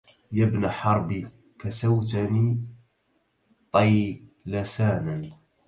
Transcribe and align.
يا 0.31 0.45
ابن 0.45 0.69
حرب 0.69 1.29
كسوتني 1.59 2.59
طيلسانا 3.71 5.21